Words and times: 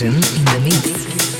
Vision 0.00 0.14
in 0.14 0.44
the 0.46 0.60
mix. 0.64 1.39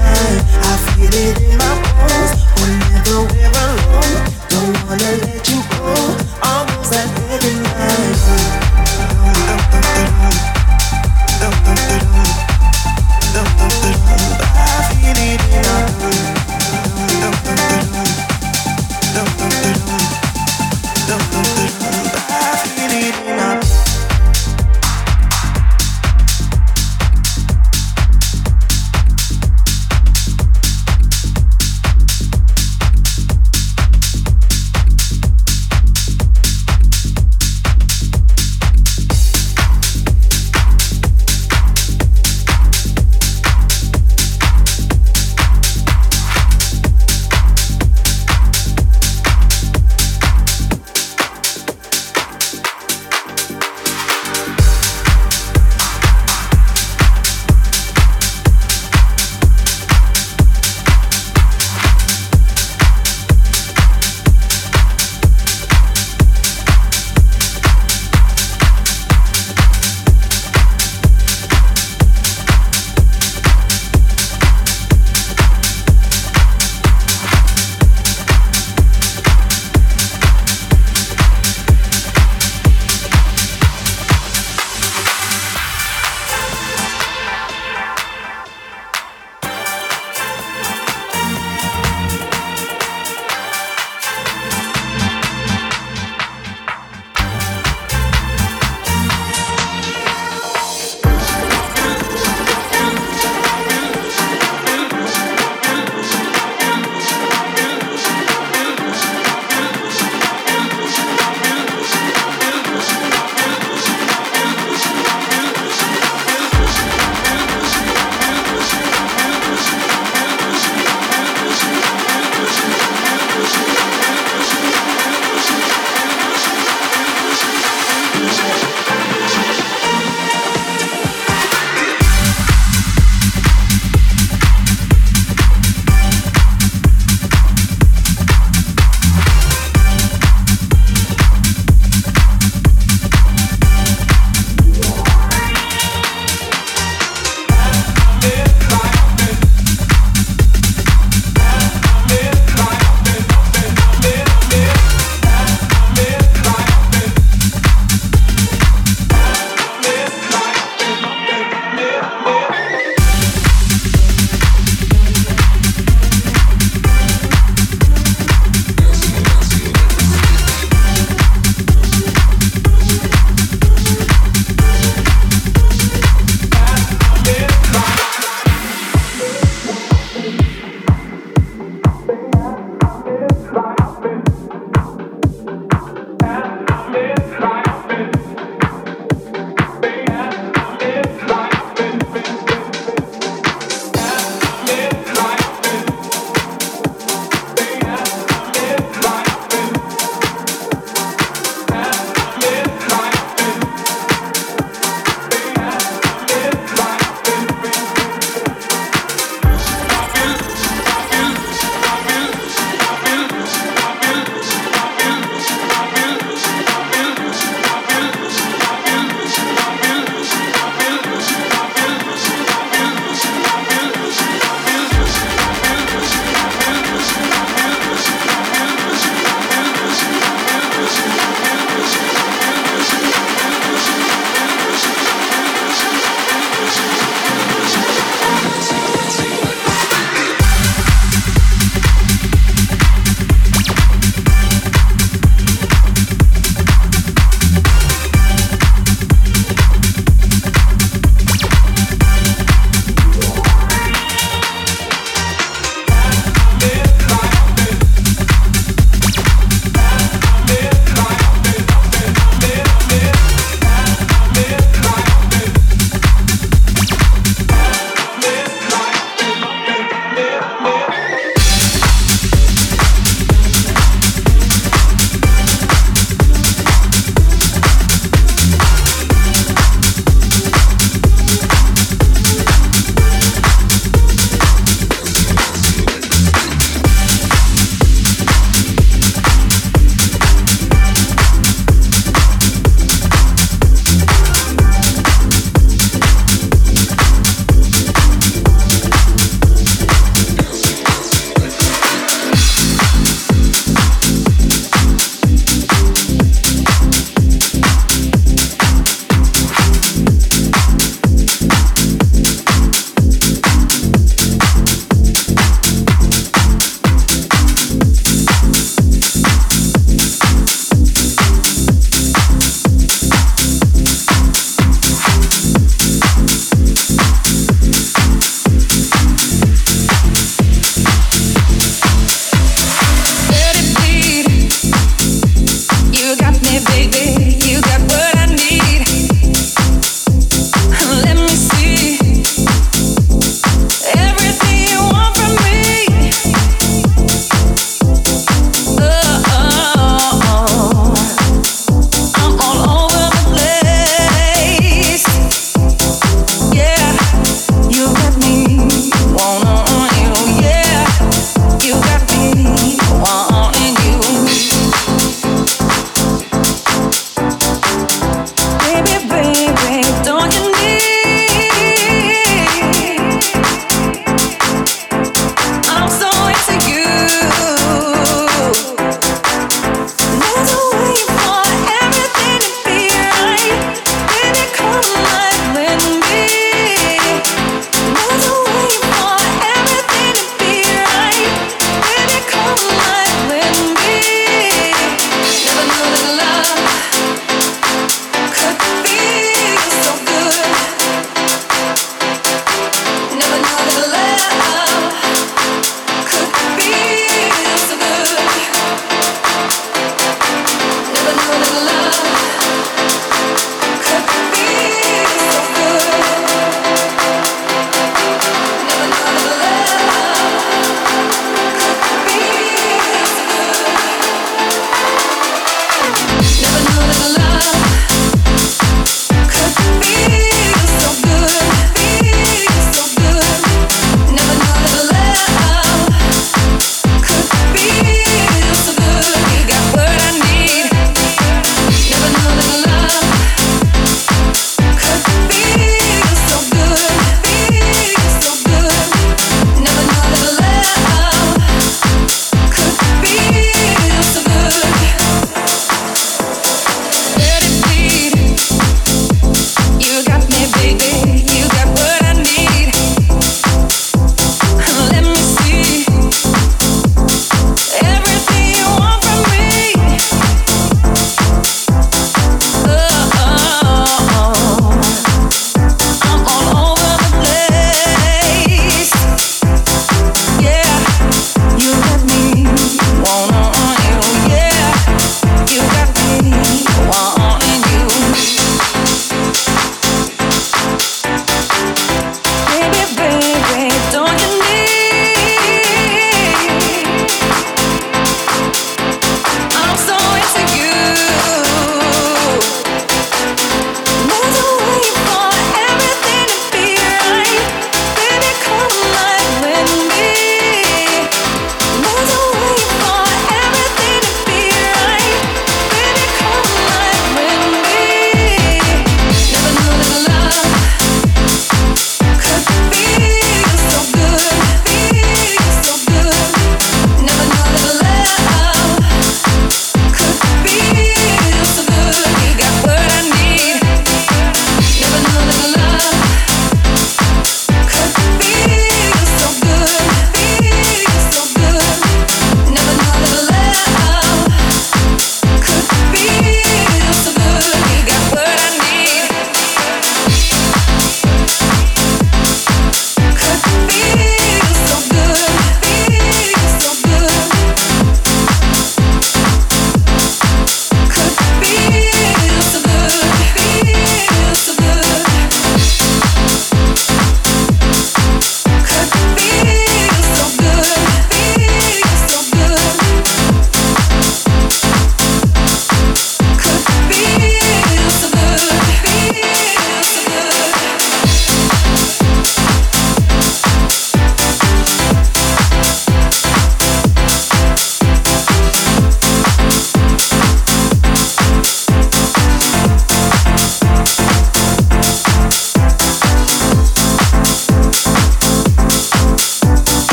I 0.00 0.76
feel 0.94 1.14
it 1.14 1.42
in 1.42 1.58
my 1.58 1.71